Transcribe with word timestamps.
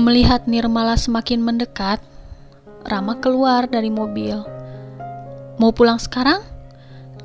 Melihat 0.00 0.48
Nirmala 0.48 0.96
semakin 0.96 1.44
mendekat, 1.44 2.00
Rama 2.86 3.20
keluar 3.20 3.68
dari 3.68 3.92
mobil. 3.92 4.40
Mau 5.60 5.72
pulang 5.76 6.00
sekarang? 6.00 6.40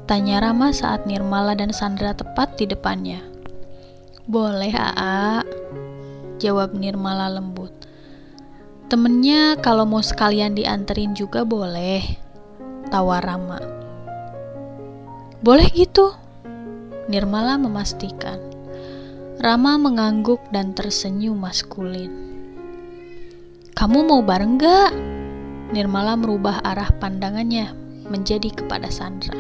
Tanya 0.03 0.43
Rama 0.43 0.75
saat 0.75 1.07
Nirmala 1.07 1.55
dan 1.55 1.71
Sandra 1.71 2.11
tepat 2.11 2.59
di 2.59 2.67
depannya. 2.67 3.23
Boleh, 4.27 4.75
Aa. 4.75 5.47
Jawab 6.43 6.75
Nirmala 6.75 7.31
lembut. 7.31 7.71
Temennya 8.91 9.57
kalau 9.63 9.87
mau 9.87 10.03
sekalian 10.03 10.53
dianterin 10.53 11.15
juga 11.15 11.47
boleh. 11.47 12.03
Tawar 12.91 13.23
Rama. 13.23 13.57
Boleh 15.41 15.71
gitu. 15.73 16.13
Nirmala 17.09 17.57
memastikan. 17.57 18.54
Rama 19.45 19.77
mengangguk 19.77 20.41
dan 20.49 20.73
tersenyum 20.73 21.37
maskulin. 21.37 22.09
Kamu 23.77 24.01
mau 24.09 24.25
bareng 24.25 24.57
gak? 24.57 24.89
Nirmala 25.69 26.17
merubah 26.17 26.65
arah 26.65 26.89
pandangannya 26.97 27.69
menjadi 28.09 28.49
kepada 28.49 28.89
Sandra. 28.89 29.37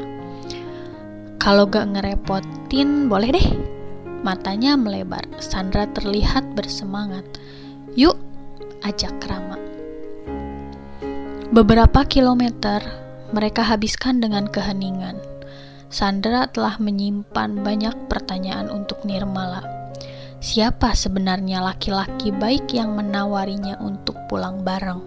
Kalau 1.41 1.65
gak 1.65 1.97
ngerepotin, 1.97 3.09
boleh 3.09 3.33
deh. 3.33 3.49
Matanya 4.21 4.77
melebar. 4.77 5.25
Sandra 5.41 5.89
terlihat 5.89 6.53
bersemangat. 6.53 7.25
Yuk, 7.97 8.13
ajak 8.85 9.17
Rama. 9.25 9.57
Beberapa 11.49 12.05
kilometer 12.05 12.77
mereka 13.33 13.65
habiskan 13.65 14.21
dengan 14.21 14.45
keheningan. 14.53 15.17
Sandra 15.89 16.45
telah 16.53 16.77
menyimpan 16.77 17.65
banyak 17.65 18.05
pertanyaan 18.05 18.69
untuk 18.69 19.01
Nirmala. 19.01 19.74
Siapa 20.45 20.93
sebenarnya 20.93 21.57
laki-laki 21.57 22.29
baik 22.29 22.69
yang 22.69 22.93
menawarinya 22.93 23.81
untuk 23.81 24.13
pulang 24.29 24.61
bareng? 24.61 25.01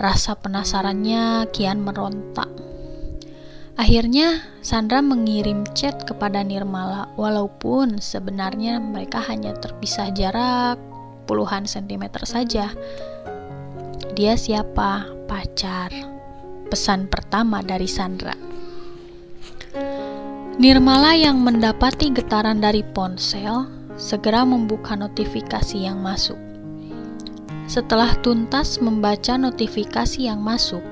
Rasa 0.00 0.32
penasarannya 0.32 1.44
kian 1.52 1.84
merontak. 1.84 2.48
Akhirnya, 3.76 4.40
Sandra 4.64 5.04
mengirim 5.04 5.68
chat 5.76 6.08
kepada 6.08 6.40
Nirmala, 6.40 7.12
walaupun 7.20 8.00
sebenarnya 8.00 8.80
mereka 8.80 9.20
hanya 9.28 9.52
terpisah 9.60 10.08
jarak 10.16 10.80
puluhan 11.28 11.68
sentimeter 11.68 12.24
saja. 12.24 12.72
Dia 14.16 14.40
siapa? 14.40 15.04
Pacar. 15.28 15.92
Pesan 16.72 17.12
pertama 17.12 17.60
dari 17.60 17.84
Sandra. 17.84 18.32
Nirmala 20.56 21.12
yang 21.12 21.44
mendapati 21.44 22.08
getaran 22.08 22.64
dari 22.64 22.80
ponsel 22.80 23.79
segera 24.00 24.48
membuka 24.48 24.96
notifikasi 24.96 25.76
yang 25.76 26.00
masuk. 26.00 26.40
Setelah 27.68 28.16
tuntas 28.24 28.80
membaca 28.80 29.36
notifikasi 29.36 30.26
yang 30.26 30.40
masuk, 30.40 30.82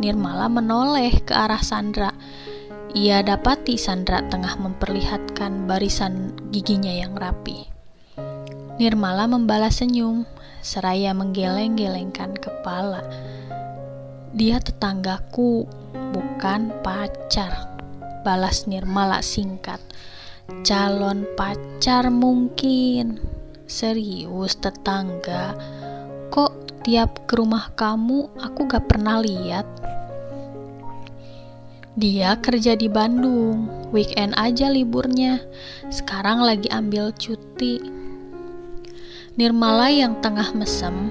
Nirmala 0.00 0.48
menoleh 0.48 1.20
ke 1.22 1.36
arah 1.36 1.60
Sandra. 1.60 2.14
Ia 2.96 3.20
dapati 3.20 3.76
Sandra 3.76 4.24
tengah 4.30 4.56
memperlihatkan 4.56 5.68
barisan 5.68 6.32
giginya 6.48 6.90
yang 6.90 7.12
rapi. 7.12 7.68
Nirmala 8.80 9.28
membalas 9.28 9.84
senyum, 9.84 10.24
seraya 10.64 11.12
menggeleng-gelengkan 11.12 12.32
kepala. 12.38 13.04
Dia 14.32 14.56
tetanggaku, 14.62 15.68
bukan 16.16 16.72
pacar. 16.80 17.76
Balas 18.24 18.64
Nirmala 18.64 19.20
singkat. 19.20 19.82
Calon 20.60 21.24
pacar 21.32 22.12
mungkin. 22.12 23.16
Serius 23.64 24.60
tetangga. 24.60 25.56
Kok 26.28 26.84
tiap 26.84 27.24
ke 27.24 27.40
rumah 27.40 27.72
kamu 27.72 28.36
aku 28.36 28.68
gak 28.68 28.84
pernah 28.92 29.24
lihat? 29.24 29.64
Dia 31.96 32.36
kerja 32.36 32.76
di 32.76 32.92
Bandung, 32.92 33.88
weekend 33.96 34.36
aja 34.36 34.68
liburnya. 34.68 35.40
Sekarang 35.88 36.44
lagi 36.44 36.68
ambil 36.68 37.16
cuti. 37.16 37.80
Nirmala 39.40 39.88
yang 39.88 40.20
tengah 40.20 40.52
mesem, 40.52 41.08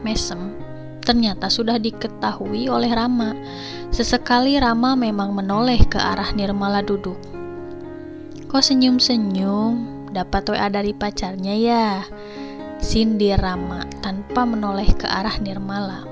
mesem, 0.00 0.56
ternyata 1.04 1.52
sudah 1.52 1.76
diketahui 1.76 2.72
oleh 2.72 2.88
Rama. 2.88 3.36
Sesekali 3.92 4.56
Rama 4.56 4.96
memang 4.96 5.36
menoleh 5.36 5.84
ke 5.84 6.00
arah 6.00 6.32
Nirmala 6.32 6.80
duduk. 6.80 7.43
Kok 8.54 8.62
senyum-senyum? 8.62 10.06
Dapat 10.14 10.54
WA 10.54 10.70
dari 10.70 10.94
pacarnya 10.94 11.58
ya? 11.58 12.06
Sindir 12.78 13.42
Rama 13.42 13.82
tanpa 13.98 14.46
menoleh 14.46 14.94
ke 14.94 15.10
arah 15.10 15.42
Nirmala. 15.42 16.06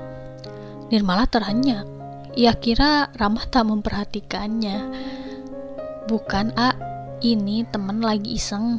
Nirmala 0.91 1.23
terhenyak. 1.23 1.87
Ia 2.35 2.51
kira 2.59 3.07
Rama 3.15 3.47
tak 3.47 3.71
memperhatikannya. 3.71 4.75
Bukan, 6.11 6.51
A. 6.59 6.75
Ini 7.23 7.63
temen 7.71 8.03
lagi 8.03 8.35
iseng. 8.35 8.75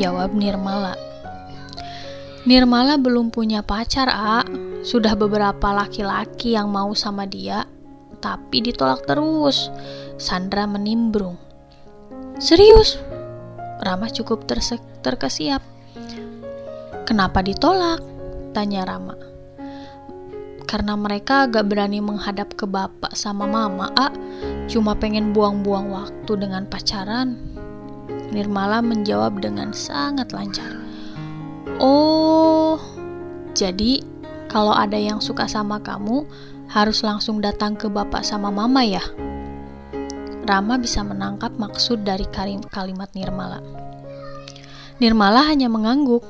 Jawab 0.00 0.32
Nirmala. 0.32 0.96
Nirmala 2.48 2.96
belum 2.96 3.28
punya 3.28 3.60
pacar, 3.60 4.08
A. 4.08 4.48
Sudah 4.80 5.12
beberapa 5.12 5.76
laki-laki 5.76 6.56
yang 6.56 6.72
mau 6.72 6.96
sama 6.96 7.28
dia, 7.28 7.68
tapi 8.24 8.64
ditolak 8.64 9.04
terus. 9.04 9.68
Sandra 10.16 10.64
menimbrung. 10.64 11.47
Serius? 12.38 12.98
Rama 13.82 14.10
cukup 14.10 14.46
terkesiap. 15.02 15.62
Kenapa 17.06 17.42
ditolak? 17.42 18.02
Tanya 18.54 18.86
Rama 18.86 19.28
karena 20.68 21.00
mereka 21.00 21.48
gak 21.48 21.64
berani 21.72 22.04
menghadap 22.04 22.52
ke 22.52 22.68
bapak 22.68 23.16
sama 23.16 23.48
mama 23.48 23.88
A 23.96 24.12
cuma 24.68 24.92
pengen 24.92 25.32
buang-buang 25.32 25.88
waktu 25.88 26.32
dengan 26.36 26.68
pacaran 26.68 27.40
Nirmala 28.28 28.84
menjawab 28.84 29.40
dengan 29.40 29.72
sangat 29.72 30.36
lancar 30.36 30.76
oh 31.80 32.76
jadi 33.56 34.04
kalau 34.52 34.76
ada 34.76 35.00
yang 35.00 35.24
suka 35.24 35.48
sama 35.48 35.80
kamu 35.80 36.28
harus 36.68 37.00
langsung 37.00 37.40
datang 37.40 37.72
ke 37.72 37.88
bapak 37.88 38.20
sama 38.20 38.52
mama 38.52 38.84
ya 38.84 39.00
Rama 40.48 40.80
bisa 40.80 41.04
menangkap 41.04 41.52
maksud 41.60 42.08
dari 42.08 42.24
kalimat 42.72 43.12
Nirmala 43.12 43.60
Nirmala 44.96 45.44
hanya 45.44 45.68
mengangguk 45.68 46.24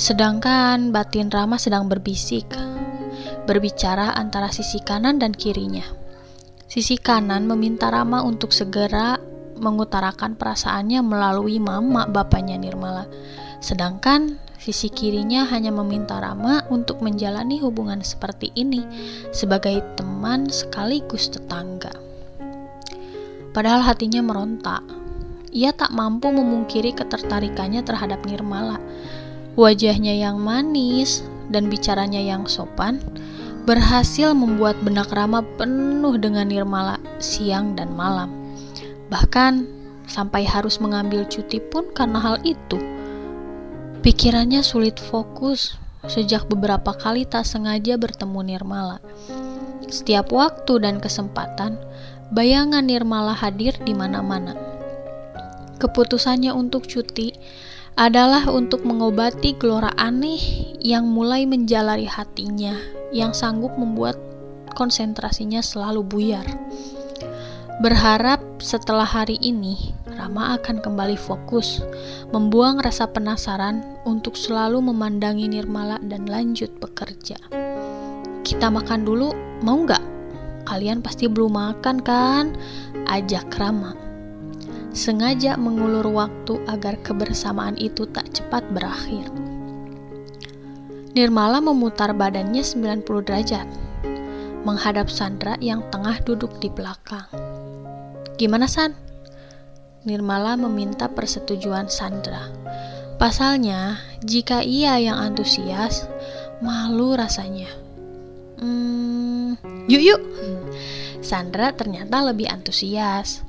Sedangkan 0.00 0.96
batin 0.96 1.28
Rama 1.28 1.60
sedang 1.60 1.84
berbisik, 1.84 2.48
berbicara 3.44 4.16
antara 4.16 4.48
sisi 4.48 4.80
kanan 4.80 5.20
dan 5.20 5.36
kirinya. 5.36 5.84
Sisi 6.64 6.96
kanan 6.96 7.44
meminta 7.44 7.92
Rama 7.92 8.24
untuk 8.24 8.56
segera 8.56 9.20
mengutarakan 9.60 10.40
perasaannya 10.40 11.04
melalui 11.04 11.60
mama 11.60 12.08
bapaknya 12.08 12.56
Nirmala. 12.56 13.04
Sedangkan 13.60 14.40
sisi 14.60 14.92
kirinya 14.92 15.48
hanya 15.48 15.72
meminta 15.72 16.20
Rama 16.20 16.68
untuk 16.68 17.00
menjalani 17.00 17.58
hubungan 17.64 18.04
seperti 18.04 18.52
ini 18.52 18.84
sebagai 19.32 19.80
teman 19.96 20.52
sekaligus 20.52 21.32
tetangga. 21.32 21.96
Padahal 23.56 23.82
hatinya 23.82 24.20
merontak. 24.20 24.84
Ia 25.50 25.74
tak 25.74 25.90
mampu 25.90 26.30
memungkiri 26.30 26.94
ketertarikannya 26.94 27.82
terhadap 27.82 28.22
Nirmala 28.22 28.78
Wajahnya 29.58 30.14
yang 30.14 30.38
manis 30.38 31.26
dan 31.50 31.66
bicaranya 31.66 32.22
yang 32.22 32.46
sopan 32.46 33.02
berhasil 33.66 34.30
membuat 34.30 34.78
benak 34.80 35.10
Rama 35.10 35.42
penuh 35.58 36.14
dengan 36.22 36.46
nirmala 36.46 37.02
siang 37.18 37.74
dan 37.74 37.90
malam. 37.98 38.30
Bahkan 39.10 39.66
sampai 40.06 40.46
harus 40.46 40.78
mengambil 40.78 41.26
cuti 41.26 41.58
pun 41.58 41.90
karena 41.90 42.22
hal 42.22 42.38
itu. 42.46 42.78
Pikirannya 44.00 44.64
sulit 44.64 44.96
fokus 44.96 45.76
sejak 46.08 46.48
beberapa 46.48 46.96
kali 46.96 47.28
tak 47.28 47.44
sengaja 47.44 48.00
bertemu 48.00 48.40
Nirmala. 48.48 48.96
Setiap 49.92 50.32
waktu 50.32 50.80
dan 50.80 51.04
kesempatan, 51.04 51.76
bayangan 52.32 52.80
Nirmala 52.80 53.36
hadir 53.36 53.76
di 53.84 53.92
mana-mana. 53.92 54.56
Keputusannya 55.76 56.48
untuk 56.48 56.88
cuti 56.88 57.36
adalah 57.92 58.48
untuk 58.48 58.88
mengobati 58.88 59.52
gelora 59.60 59.92
aneh 60.00 60.72
yang 60.80 61.04
mulai 61.04 61.44
menjalari 61.44 62.08
hatinya, 62.08 62.80
yang 63.12 63.36
sanggup 63.36 63.76
membuat 63.76 64.16
konsentrasinya 64.72 65.60
selalu 65.60 66.00
buyar. 66.08 66.48
Berharap 67.84 68.40
setelah 68.64 69.04
hari 69.04 69.36
ini, 69.44 69.92
Rama 70.20 70.60
akan 70.60 70.84
kembali 70.84 71.16
fokus, 71.16 71.80
membuang 72.28 72.84
rasa 72.84 73.08
penasaran 73.08 73.80
untuk 74.04 74.36
selalu 74.36 74.84
memandangi 74.92 75.48
Nirmala 75.48 75.96
dan 76.04 76.28
lanjut 76.28 76.68
bekerja. 76.76 77.40
Kita 78.44 78.68
makan 78.68 79.08
dulu, 79.08 79.32
mau 79.64 79.80
nggak? 79.80 80.04
Kalian 80.68 81.00
pasti 81.00 81.24
belum 81.24 81.56
makan 81.56 82.04
kan? 82.04 82.52
Ajak 83.08 83.48
Rama. 83.56 83.96
sengaja 84.90 85.54
mengulur 85.54 86.02
waktu 86.10 86.58
agar 86.66 86.98
kebersamaan 87.06 87.78
itu 87.78 88.10
tak 88.10 88.26
cepat 88.34 88.66
berakhir. 88.74 89.30
Nirmala 91.14 91.62
memutar 91.62 92.10
badannya 92.10 92.58
90 92.62 93.06
derajat, 93.06 93.70
menghadap 94.66 95.06
Sandra 95.06 95.54
yang 95.62 95.86
tengah 95.94 96.18
duduk 96.26 96.50
di 96.58 96.66
belakang. 96.74 97.22
Gimana 98.34 98.66
San? 98.66 99.09
Nirmala 100.00 100.56
meminta 100.56 101.12
persetujuan 101.12 101.92
Sandra. 101.92 102.48
Pasalnya, 103.20 104.00
jika 104.24 104.64
ia 104.64 104.96
yang 104.96 105.20
antusias, 105.20 106.08
malu 106.64 107.12
rasanya. 107.12 107.68
Hmm, 108.56 109.60
yuk 109.92 110.00
yuk. 110.00 110.20
Sandra 111.20 111.76
ternyata 111.76 112.24
lebih 112.24 112.48
antusias. 112.48 113.44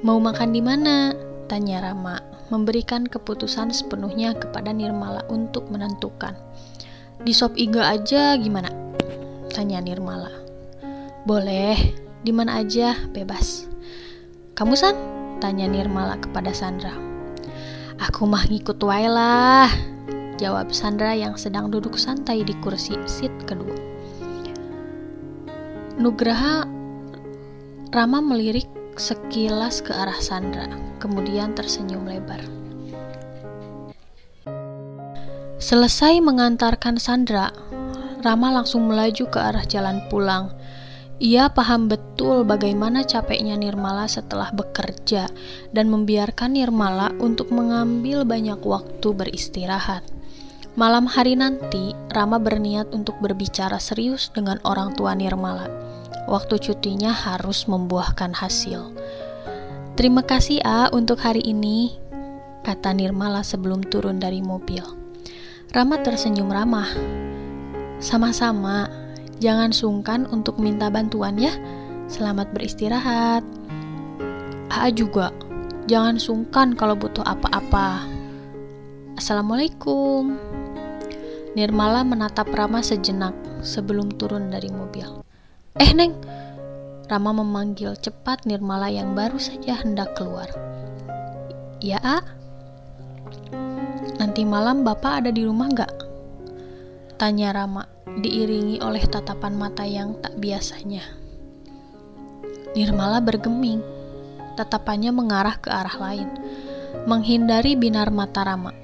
Mau 0.00 0.16
makan 0.24 0.56
di 0.56 0.64
mana? 0.64 1.12
Tanya 1.52 1.84
Rama, 1.84 2.16
memberikan 2.48 3.04
keputusan 3.04 3.68
sepenuhnya 3.68 4.32
kepada 4.40 4.72
Nirmala 4.72 5.28
untuk 5.28 5.68
menentukan. 5.68 6.32
Di 7.20 7.36
sop 7.36 7.60
iga 7.60 7.92
aja 7.92 8.40
gimana? 8.40 8.72
Tanya 9.52 9.84
Nirmala. 9.84 10.32
Boleh, 11.28 11.76
di 12.24 12.32
mana 12.32 12.64
aja, 12.64 12.96
bebas. 13.12 13.68
Kamu 14.56 14.72
San? 14.76 15.13
Tanya 15.42 15.70
Nirmala 15.70 16.18
kepada 16.18 16.54
Sandra. 16.54 16.94
Aku 18.02 18.26
mah 18.26 18.44
ngikut 18.50 18.78
wae 18.82 19.06
lah, 19.06 19.70
jawab 20.36 20.74
Sandra 20.74 21.14
yang 21.14 21.38
sedang 21.38 21.70
duduk 21.70 21.94
santai 21.94 22.42
di 22.42 22.54
kursi 22.58 22.98
seat 23.06 23.32
kedua. 23.46 23.78
Nugraha 25.94 26.66
Rama 27.94 28.18
melirik 28.18 28.66
sekilas 28.98 29.78
ke 29.78 29.94
arah 29.94 30.18
Sandra, 30.18 30.66
kemudian 30.98 31.54
tersenyum 31.54 32.02
lebar. 32.02 32.42
Selesai 35.62 36.18
mengantarkan 36.18 36.98
Sandra, 36.98 37.54
Rama 38.26 38.50
langsung 38.50 38.90
melaju 38.90 39.30
ke 39.30 39.38
arah 39.38 39.62
jalan 39.62 40.02
pulang. 40.10 40.50
Ia 41.22 41.46
paham 41.54 41.86
betul 41.86 42.42
bagaimana 42.42 43.06
capeknya 43.06 43.54
Nirmala 43.54 44.10
setelah 44.10 44.50
bekerja 44.50 45.30
dan 45.70 45.86
membiarkan 45.86 46.58
Nirmala 46.58 47.14
untuk 47.22 47.54
mengambil 47.54 48.26
banyak 48.26 48.58
waktu 48.58 49.08
beristirahat. 49.14 50.02
Malam 50.74 51.06
hari 51.06 51.38
nanti, 51.38 51.94
Rama 52.10 52.42
berniat 52.42 52.90
untuk 52.90 53.14
berbicara 53.22 53.78
serius 53.78 54.34
dengan 54.34 54.58
orang 54.66 54.98
tua 54.98 55.14
Nirmala 55.14 55.84
waktu 56.26 56.56
cutinya 56.60 57.12
harus 57.12 57.68
membuahkan 57.68 58.32
hasil. 58.32 58.92
Terima 59.94 60.26
kasih 60.26 60.58
A 60.66 60.90
untuk 60.90 61.22
hari 61.22 61.44
ini, 61.44 61.94
kata 62.66 62.90
Nirmala 62.90 63.46
sebelum 63.46 63.84
turun 63.86 64.18
dari 64.18 64.42
mobil. 64.42 64.82
Rama 65.70 66.00
tersenyum 66.02 66.50
ramah. 66.50 66.90
Sama-sama, 68.02 68.90
jangan 69.44 69.76
sungkan 69.76 70.24
untuk 70.32 70.56
minta 70.56 70.88
bantuan 70.88 71.36
ya. 71.36 71.52
Selamat 72.08 72.48
beristirahat. 72.56 73.44
A 74.72 74.88
juga, 74.88 75.28
jangan 75.84 76.16
sungkan 76.16 76.72
kalau 76.72 76.96
butuh 76.96 77.20
apa-apa. 77.20 78.08
Assalamualaikum. 79.20 80.40
Nirmala 81.52 82.02
menatap 82.02 82.48
Rama 82.50 82.80
sejenak 82.80 83.36
sebelum 83.60 84.16
turun 84.16 84.48
dari 84.48 84.72
mobil. 84.72 85.20
Eh, 85.76 85.92
Neng! 85.92 86.16
Rama 87.04 87.36
memanggil 87.36 87.94
cepat 88.00 88.48
Nirmala 88.48 88.88
yang 88.88 89.12
baru 89.12 89.36
saja 89.36 89.76
hendak 89.76 90.16
keluar. 90.16 90.48
Ya, 91.84 92.00
A? 92.00 92.24
Nanti 94.16 94.42
malam 94.48 94.82
Bapak 94.88 95.20
ada 95.20 95.30
di 95.30 95.44
rumah 95.44 95.68
nggak? 95.68 96.03
Tanya 97.14 97.54
Rama, 97.54 97.86
diiringi 98.18 98.82
oleh 98.82 99.06
tatapan 99.06 99.54
mata 99.54 99.86
yang 99.86 100.18
tak 100.18 100.34
biasanya. 100.34 101.06
Nirmala 102.74 103.22
bergeming, 103.22 103.78
tatapannya 104.58 105.14
mengarah 105.14 105.54
ke 105.62 105.70
arah 105.70 105.94
lain, 105.94 106.26
menghindari 107.06 107.78
binar 107.78 108.10
mata 108.10 108.42
Rama. 108.42 108.74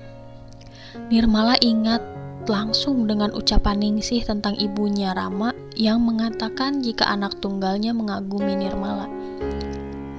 Nirmala 1.11 1.59
ingat 1.59 2.03
langsung 2.47 3.11
dengan 3.11 3.35
ucapan 3.35 3.83
Ningsih 3.83 4.23
tentang 4.23 4.55
ibunya 4.63 5.11
Rama 5.11 5.51
yang 5.75 5.99
mengatakan 5.99 6.87
jika 6.87 7.11
anak 7.11 7.43
tunggalnya 7.43 7.91
mengagumi 7.91 8.55
Nirmala. 8.55 9.11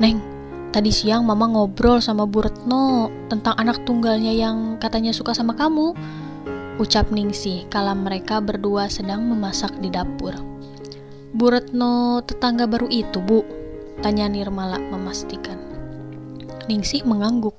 Neng, 0.04 0.20
tadi 0.76 0.92
siang 0.92 1.24
mama 1.24 1.48
ngobrol 1.48 2.04
sama 2.04 2.28
Bu 2.28 2.44
Retno 2.44 3.08
tentang 3.32 3.56
anak 3.56 3.88
tunggalnya 3.88 4.36
yang 4.36 4.76
katanya 4.84 5.16
suka 5.16 5.32
sama 5.32 5.56
kamu. 5.56 5.96
Ucap 6.80 7.12
Ningsih 7.12 7.68
kala 7.68 7.92
mereka 7.92 8.40
berdua 8.40 8.88
sedang 8.88 9.28
memasak 9.28 9.76
di 9.84 9.92
dapur. 9.92 10.32
Bu 11.32 11.52
Retno 11.52 12.24
tetangga 12.24 12.68
baru 12.68 12.88
itu, 12.88 13.20
Bu? 13.20 13.44
Tanya 14.00 14.32
Nirmala 14.32 14.80
memastikan. 14.80 15.60
Ningsih 16.72 17.04
mengangguk. 17.04 17.56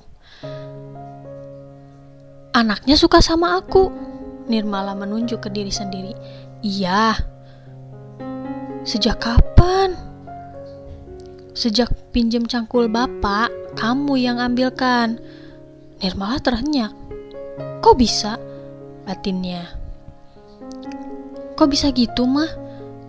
Anaknya 2.52 3.00
suka 3.00 3.24
sama 3.24 3.56
aku, 3.56 3.88
Nirmala 4.48 4.92
menunjuk 4.92 5.44
ke 5.44 5.48
diri 5.48 5.72
sendiri. 5.72 6.12
Iya. 6.60 7.16
Sejak 8.84 9.24
kapan? 9.24 9.96
Sejak 11.52 11.92
pinjem 12.12 12.44
cangkul 12.44 12.88
bapak, 12.92 13.52
kamu 13.76 14.20
yang 14.20 14.36
ambilkan. 14.40 15.16
Nirmala 16.04 16.40
terhenyak. 16.40 16.92
Kok 17.80 17.96
bisa? 17.96 18.36
Batinnya. 19.04 19.66
Kok 21.58 21.68
bisa 21.68 21.92
gitu 21.92 22.26
mah? 22.26 22.48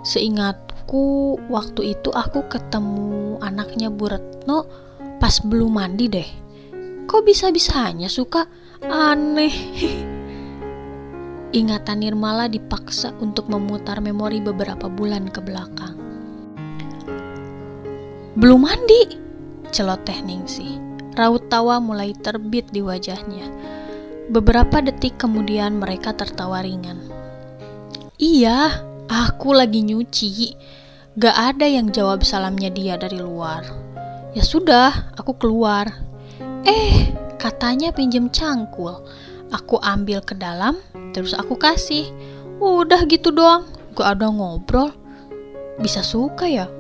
Seingatku 0.04 1.40
waktu 1.48 1.96
itu 1.96 2.12
aku 2.12 2.44
ketemu 2.52 3.40
anaknya 3.40 3.88
Bu 3.88 4.12
Retno 4.12 4.68
pas 5.22 5.40
belum 5.40 5.80
mandi 5.80 6.12
deh. 6.12 6.30
Kok 7.08 7.24
bisa-bisanya 7.24 8.12
suka? 8.12 8.44
Aneh. 8.84 9.54
Ingatan 11.54 12.02
Nirmala 12.02 12.50
dipaksa 12.50 13.14
untuk 13.22 13.46
memutar 13.46 14.02
memori 14.02 14.42
beberapa 14.42 14.90
bulan 14.90 15.30
ke 15.30 15.38
belakang. 15.38 15.94
Belum 18.34 18.66
mandi, 18.66 19.22
celoteh 19.70 20.18
Ningsih. 20.26 20.82
Raut 21.14 21.46
tawa 21.54 21.78
mulai 21.78 22.18
terbit 22.18 22.74
di 22.74 22.82
wajahnya. 22.82 23.46
Beberapa 24.32 24.80
detik 24.80 25.20
kemudian 25.20 25.84
mereka 25.84 26.16
tertawa 26.16 26.64
ringan. 26.64 27.04
Iya, 28.16 28.80
aku 29.12 29.52
lagi 29.52 29.84
nyuci. 29.84 30.56
Gak 31.20 31.36
ada 31.36 31.68
yang 31.68 31.92
jawab 31.92 32.24
salamnya 32.24 32.72
dia 32.72 32.96
dari 32.96 33.20
luar. 33.20 33.68
Ya 34.32 34.42
sudah, 34.42 35.12
aku 35.20 35.36
keluar. 35.36 35.92
Eh, 36.64 37.12
katanya 37.36 37.92
pinjem 37.92 38.32
cangkul. 38.32 39.04
Aku 39.52 39.78
ambil 39.84 40.24
ke 40.24 40.40
dalam, 40.40 40.80
terus 41.12 41.36
aku 41.36 41.60
kasih. 41.60 42.08
Udah 42.64 43.04
gitu 43.12 43.36
doang, 43.36 43.68
gak 43.92 44.18
ada 44.18 44.32
ngobrol. 44.32 44.96
Bisa 45.84 46.00
suka 46.00 46.48
ya? 46.48 46.72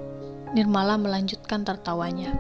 Nirmala 0.56 0.96
melanjutkan 0.96 1.68
tertawanya. 1.68 2.32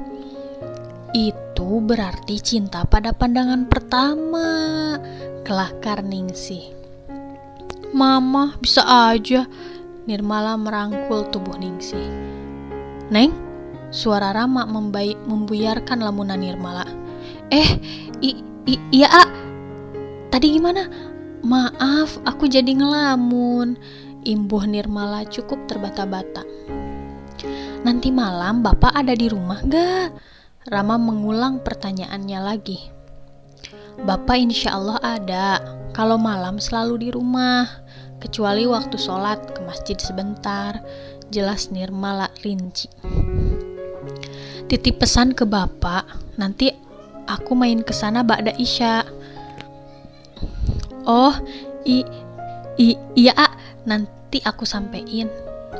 Itu 1.11 1.42
berarti 1.83 2.39
cinta 2.39 2.87
pada 2.87 3.11
pandangan 3.11 3.67
pertama. 3.67 4.47
Kelakar 5.43 6.01
Ningsih. 6.01 6.71
Mama, 7.93 8.55
bisa 8.57 8.81
aja. 9.11 9.45
Nirmala 10.09 10.55
merangkul 10.55 11.29
tubuh 11.29 11.59
Ningsih. 11.59 12.07
Neng, 13.13 13.35
suara 13.93 14.33
Rama 14.33 14.65
membaik 14.65 15.19
membuyarkan 15.27 16.01
lamunan 16.01 16.39
Nirmala. 16.39 16.87
Eh, 17.51 17.69
i, 18.23 18.41
i, 18.65 18.75
iya, 18.89 19.11
A. 19.11 19.25
Tadi 20.31 20.47
gimana? 20.57 20.89
Maaf, 21.43 22.17
aku 22.25 22.49
jadi 22.49 22.73
ngelamun. 22.73 23.77
Imbuh 24.23 24.63
Nirmala 24.63 25.27
cukup 25.27 25.67
terbata-bata. 25.67 26.41
Nanti 27.83 28.09
malam 28.15 28.63
Bapak 28.63 28.95
ada 28.95 29.11
di 29.11 29.27
rumah 29.27 29.59
gak? 29.67 30.32
Rama 30.63 30.95
mengulang 30.95 31.59
pertanyaannya 31.59 32.39
lagi. 32.39 32.79
Bapak 34.03 34.37
insya 34.39 34.79
Allah 34.79 34.97
ada, 35.03 35.45
kalau 35.91 36.15
malam 36.17 36.57
selalu 36.57 37.07
di 37.07 37.09
rumah, 37.11 37.67
kecuali 38.23 38.63
waktu 38.63 38.95
sholat 38.95 39.43
ke 39.51 39.59
masjid 39.67 39.99
sebentar, 39.99 40.79
jelas 41.29 41.67
Nirmala 41.69 42.31
rinci. 42.41 42.87
Titip 44.71 45.03
pesan 45.03 45.35
ke 45.35 45.43
Bapak, 45.43 46.07
nanti 46.39 46.71
aku 47.27 47.53
main 47.53 47.83
ke 47.83 47.91
sana 47.91 48.23
Ba'da 48.23 48.55
Isya. 48.55 49.03
Oh, 51.03 51.35
i, 51.83 52.07
i 52.79 52.95
iya, 53.19 53.35
nanti 53.83 54.39
aku 54.47 54.63
sampein. 54.63 55.27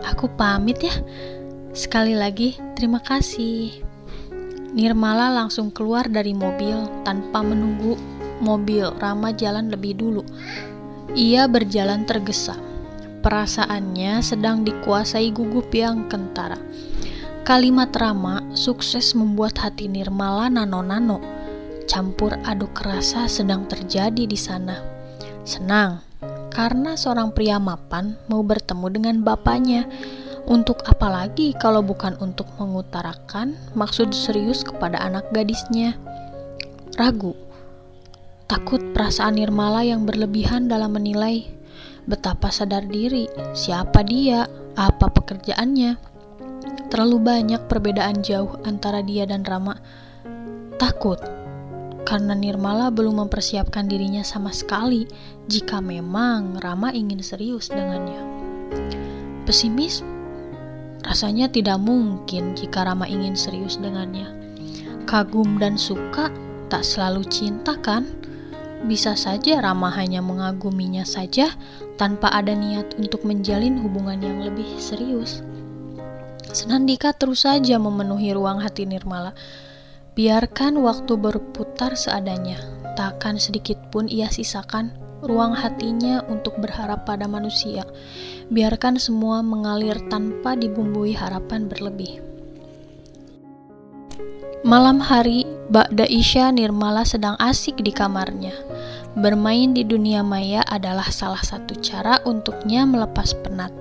Aku 0.04 0.28
pamit 0.36 0.84
ya. 0.84 0.94
Sekali 1.72 2.14
lagi, 2.14 2.60
terima 2.76 3.00
kasih. 3.00 3.93
Nirmala 4.74 5.30
langsung 5.30 5.70
keluar 5.70 6.10
dari 6.10 6.34
mobil 6.34 7.06
tanpa 7.06 7.46
menunggu 7.46 7.94
mobil 8.42 8.90
Rama 8.98 9.30
jalan 9.30 9.70
lebih 9.70 10.02
dulu. 10.02 10.26
Ia 11.14 11.46
berjalan 11.46 12.10
tergesa. 12.10 12.58
Perasaannya 13.22 14.26
sedang 14.26 14.66
dikuasai 14.66 15.30
gugup 15.30 15.70
yang 15.72 16.10
kentara. 16.10 16.58
Kalimat 17.46 17.94
Rama 17.94 18.42
sukses 18.58 19.14
membuat 19.14 19.62
hati 19.62 19.86
Nirmala 19.86 20.50
nano-nano. 20.50 21.22
Campur 21.86 22.34
aduk 22.42 22.74
rasa 22.82 23.30
sedang 23.30 23.70
terjadi 23.70 24.26
di 24.26 24.40
sana. 24.40 24.82
Senang, 25.46 26.02
karena 26.50 26.98
seorang 26.98 27.30
pria 27.36 27.62
mapan 27.62 28.18
mau 28.26 28.42
bertemu 28.42 28.88
dengan 28.90 29.16
bapaknya 29.22 29.86
untuk 30.44 30.84
apa 30.84 31.08
lagi 31.08 31.56
kalau 31.56 31.80
bukan 31.80 32.20
untuk 32.20 32.48
mengutarakan 32.60 33.56
maksud 33.76 34.12
serius 34.12 34.64
kepada 34.64 35.00
anak 35.00 35.28
gadisnya? 35.32 35.96
Ragu, 37.00 37.34
takut 38.46 38.80
perasaan 38.92 39.40
Nirmala 39.40 39.82
yang 39.88 40.04
berlebihan 40.04 40.68
dalam 40.68 40.94
menilai 40.94 41.48
betapa 42.06 42.52
sadar 42.52 42.86
diri, 42.86 43.26
siapa 43.56 44.04
dia, 44.04 44.46
apa 44.76 45.10
pekerjaannya. 45.10 45.98
Terlalu 46.92 47.18
banyak 47.18 47.66
perbedaan 47.66 48.22
jauh 48.22 48.54
antara 48.68 49.02
dia 49.02 49.26
dan 49.26 49.42
Rama. 49.42 49.80
Takut 50.78 51.18
karena 52.04 52.36
Nirmala 52.36 52.92
belum 52.92 53.26
mempersiapkan 53.26 53.88
dirinya 53.88 54.22
sama 54.22 54.52
sekali 54.52 55.08
jika 55.48 55.80
memang 55.80 56.60
Rama 56.60 56.92
ingin 56.94 57.24
serius 57.24 57.72
dengannya. 57.72 58.22
Pesimis 59.48 60.13
Rasanya 61.04 61.52
tidak 61.52 61.84
mungkin 61.84 62.56
jika 62.56 62.88
Rama 62.88 63.04
ingin 63.04 63.36
serius 63.36 63.76
dengannya. 63.76 64.32
Kagum 65.04 65.60
dan 65.60 65.76
suka 65.76 66.32
tak 66.72 66.88
selalu 66.88 67.28
cinta 67.28 67.76
kan? 67.84 68.08
Bisa 68.88 69.16
saja 69.16 69.60
Rama 69.60 69.92
hanya 69.92 70.24
mengaguminya 70.24 71.04
saja 71.04 71.52
tanpa 72.00 72.32
ada 72.32 72.56
niat 72.56 72.96
untuk 72.96 73.28
menjalin 73.28 73.80
hubungan 73.84 74.20
yang 74.24 74.40
lebih 74.48 74.68
serius. 74.80 75.44
Senandika 76.56 77.12
terus 77.12 77.44
saja 77.44 77.76
memenuhi 77.80 78.32
ruang 78.32 78.64
hati 78.64 78.88
Nirmala. 78.88 79.36
Biarkan 80.14 80.78
waktu 80.80 81.18
berputar 81.18 81.98
seadanya, 81.98 82.62
takkan 82.94 83.42
sedikit 83.42 83.82
pun 83.90 84.06
ia 84.06 84.30
sisakan 84.30 85.03
ruang 85.24 85.56
hatinya 85.56 86.24
untuk 86.28 86.60
berharap 86.60 87.08
pada 87.08 87.26
manusia. 87.26 87.88
Biarkan 88.52 89.00
semua 89.00 89.40
mengalir 89.40 89.98
tanpa 90.12 90.54
dibumbui 90.60 91.16
harapan 91.16 91.72
berlebih. 91.72 92.20
Malam 94.64 95.04
hari, 95.04 95.44
Ba'da 95.68 96.08
Isya 96.08 96.56
Nirmala 96.56 97.04
sedang 97.04 97.36
asik 97.36 97.84
di 97.84 97.92
kamarnya. 97.92 98.56
Bermain 99.14 99.76
di 99.76 99.84
dunia 99.84 100.24
maya 100.24 100.64
adalah 100.72 101.12
salah 101.12 101.44
satu 101.44 101.76
cara 101.84 102.24
untuknya 102.24 102.88
melepas 102.88 103.36
penat. 103.44 103.76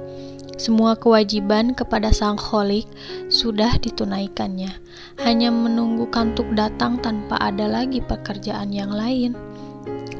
Semua 0.59 0.99
kewajiban 0.99 1.73
kepada 1.73 2.11
sang 2.11 2.37
kholik 2.37 2.85
sudah 3.33 3.79
ditunaikannya, 3.79 4.75
hanya 5.23 5.49
menunggu 5.55 6.07
kantuk 6.11 6.51
datang 6.53 7.01
tanpa 7.01 7.41
ada 7.41 7.71
lagi 7.71 8.05
pekerjaan 8.05 8.75
yang 8.75 8.93
lain. 8.93 9.33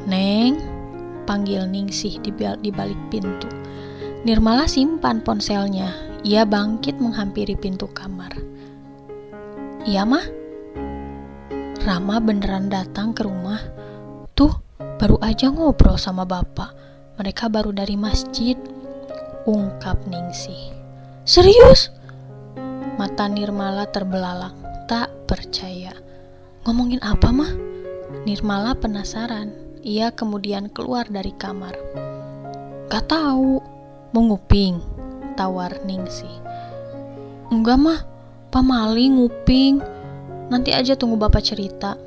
Neng, 0.09 0.59
panggil 1.33 1.65
Ningsih 1.65 2.21
di, 2.21 2.29
balik 2.69 3.01
pintu. 3.09 3.49
Nirmala 4.29 4.69
simpan 4.69 5.25
ponselnya. 5.25 5.89
Ia 6.29 6.45
bangkit 6.45 7.01
menghampiri 7.01 7.57
pintu 7.57 7.89
kamar. 7.89 8.37
Iya 9.89 10.05
mah? 10.05 10.29
Rama 11.89 12.21
beneran 12.21 12.69
datang 12.69 13.17
ke 13.17 13.25
rumah. 13.25 13.65
Tuh, 14.37 14.53
baru 15.01 15.17
aja 15.25 15.49
ngobrol 15.49 15.97
sama 15.97 16.29
bapak. 16.29 16.77
Mereka 17.17 17.49
baru 17.49 17.73
dari 17.73 17.97
masjid. 17.97 18.61
Ungkap 19.49 20.05
Ningsih. 20.05 20.69
Serius? 21.25 21.89
Mata 23.01 23.25
Nirmala 23.25 23.89
terbelalak. 23.89 24.53
Tak 24.85 25.09
percaya. 25.25 25.97
Ngomongin 26.69 27.01
apa 27.01 27.33
mah? 27.33 27.51
Nirmala 28.29 28.77
penasaran. 28.77 29.62
Ia 29.83 30.15
kemudian 30.15 30.71
keluar 30.71 31.11
dari 31.11 31.35
kamar. 31.35 31.75
Gak 32.87 33.11
tahu, 33.11 33.59
mau 34.15 34.23
nguping, 34.31 34.79
tawar 35.35 35.75
Ningsi. 35.83 36.31
Enggak 37.51 37.83
mah, 37.83 38.01
pamali 38.55 39.11
nguping. 39.11 39.83
Nanti 40.55 40.71
aja 40.71 40.95
tunggu 40.95 41.19
bapak 41.19 41.43
cerita. 41.43 41.99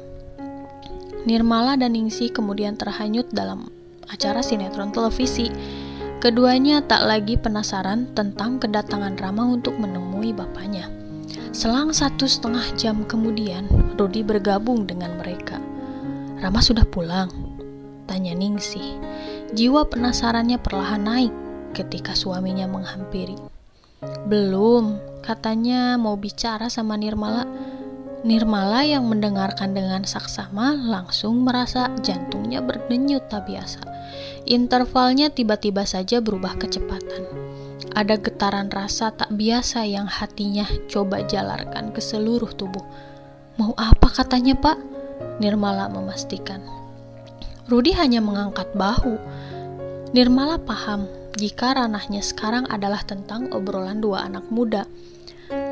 Nirmala 1.28 1.76
dan 1.76 2.00
Ningsi 2.00 2.32
kemudian 2.32 2.80
terhanyut 2.80 3.28
dalam 3.36 3.68
acara 4.08 4.40
sinetron 4.40 4.96
televisi. 4.96 5.52
Keduanya 6.24 6.80
tak 6.80 7.04
lagi 7.04 7.36
penasaran 7.36 8.08
tentang 8.16 8.56
kedatangan 8.56 9.20
Rama 9.20 9.52
untuk 9.52 9.76
menemui 9.76 10.32
bapaknya. 10.32 10.88
Selang 11.52 11.92
satu 11.92 12.24
setengah 12.24 12.72
jam 12.80 13.04
kemudian, 13.04 13.68
Rudi 14.00 14.24
bergabung 14.24 14.88
dengan 14.88 15.20
mereka. 15.20 15.60
Rama 16.40 16.64
sudah 16.64 16.88
pulang, 16.88 17.55
Tanya 18.06 18.38
Ningsih. 18.38 18.98
Jiwa 19.54 19.90
penasarannya 19.90 20.62
perlahan 20.62 21.04
naik 21.06 21.34
ketika 21.76 22.16
suaminya 22.16 22.66
menghampiri. 22.66 23.38
Belum, 24.26 24.98
katanya 25.22 25.98
mau 25.98 26.16
bicara 26.16 26.70
sama 26.70 26.96
Nirmala. 26.96 27.46
Nirmala 28.26 28.82
yang 28.82 29.06
mendengarkan 29.06 29.78
dengan 29.78 30.02
saksama 30.02 30.74
langsung 30.74 31.46
merasa 31.46 31.94
jantungnya 32.02 32.58
berdenyut 32.58 33.30
tak 33.30 33.46
biasa. 33.46 33.86
Intervalnya 34.50 35.30
tiba-tiba 35.30 35.86
saja 35.86 36.22
berubah 36.22 36.58
kecepatan. 36.58 37.26
Ada 37.94 38.18
getaran 38.18 38.74
rasa 38.74 39.14
tak 39.14 39.30
biasa 39.30 39.86
yang 39.86 40.10
hatinya 40.10 40.66
coba 40.90 41.22
jalarkan 41.22 41.94
ke 41.94 42.02
seluruh 42.02 42.50
tubuh. 42.58 42.84
Mau 43.62 43.78
apa 43.78 44.10
katanya 44.10 44.58
pak? 44.58 44.76
Nirmala 45.38 45.88
memastikan. 45.88 46.85
Rudi 47.66 47.98
hanya 47.98 48.22
mengangkat 48.22 48.70
bahu. 48.78 49.18
Nirmala 50.14 50.62
paham 50.62 51.10
jika 51.34 51.74
ranahnya 51.74 52.22
sekarang 52.22 52.70
adalah 52.70 53.02
tentang 53.02 53.50
obrolan 53.50 54.06
dua 54.06 54.30
anak 54.30 54.46
muda. 54.54 54.86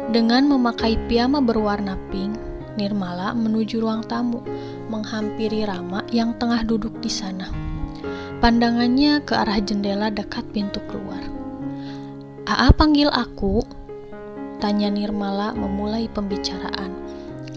Dengan 0.10 0.50
memakai 0.50 0.98
piyama 1.06 1.38
berwarna 1.38 1.94
pink, 2.10 2.34
Nirmala 2.74 3.38
menuju 3.38 3.78
ruang 3.78 4.02
tamu, 4.10 4.42
menghampiri 4.90 5.70
Rama 5.70 6.02
yang 6.10 6.34
tengah 6.42 6.66
duduk 6.66 6.98
di 6.98 7.14
sana. 7.14 7.46
Pandangannya 8.42 9.22
ke 9.22 9.38
arah 9.38 9.62
jendela 9.62 10.10
dekat 10.10 10.50
pintu 10.50 10.82
keluar. 10.90 11.22
"Aa 12.50 12.74
panggil 12.74 13.14
aku?" 13.14 13.62
tanya 14.58 14.90
Nirmala 14.90 15.54
memulai 15.54 16.10
pembicaraan. 16.10 16.90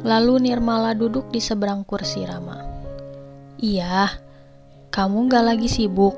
Lalu 0.05 0.53
Nirmala 0.53 0.93
duduk 0.93 1.33
di 1.33 1.41
seberang 1.41 1.89
kursi 1.89 2.29
Rama. 2.29 2.61
"Iya," 3.57 4.26
Kamu 4.97 5.29
gak 5.29 5.45
lagi 5.45 5.69
sibuk? 5.69 6.17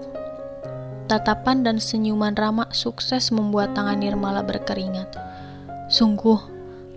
Tatapan 1.10 1.66
dan 1.66 1.82
senyuman 1.82 2.38
Rama 2.38 2.70
sukses 2.70 3.34
membuat 3.34 3.74
tangan 3.74 3.98
Nirmala 3.98 4.46
berkeringat. 4.46 5.18
Sungguh, 5.90 6.38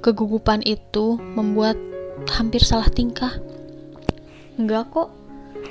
kegugupan 0.06 0.62
itu 0.62 1.18
membuat 1.34 1.74
hampir 2.38 2.62
salah 2.62 2.86
tingkah. 2.86 3.34
Enggak 4.62 4.94
kok, 4.94 5.10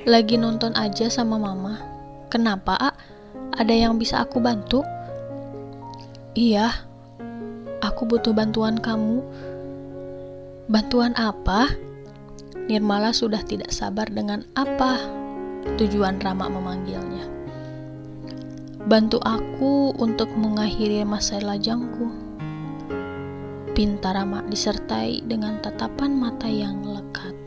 lagi 0.02 0.34
nonton 0.34 0.74
aja 0.74 1.06
sama 1.06 1.38
mama. 1.38 1.78
Kenapa, 2.26 2.74
A? 2.74 2.90
Ada 3.54 3.70
yang 3.70 3.94
bisa 3.94 4.18
aku 4.18 4.42
bantu? 4.42 4.82
Iya, 6.34 6.74
aku 7.86 8.10
butuh 8.10 8.34
bantuan 8.34 8.82
kamu. 8.82 9.22
Bantuan 10.66 11.14
apa? 11.14 11.70
Nirmala 12.66 13.14
sudah 13.14 13.46
tidak 13.46 13.70
sabar 13.70 14.10
dengan 14.10 14.42
apa 14.58 15.19
tujuan 15.80 16.20
Rama 16.20 16.52
memanggilnya. 16.52 17.24
Bantu 18.84 19.16
aku 19.24 19.96
untuk 19.96 20.28
mengakhiri 20.36 21.04
masa 21.08 21.40
lajangku. 21.40 22.12
Pinta 23.72 24.12
Rama 24.12 24.44
disertai 24.44 25.24
dengan 25.24 25.56
tatapan 25.64 26.12
mata 26.12 26.50
yang 26.50 26.84
lekat. 26.84 27.39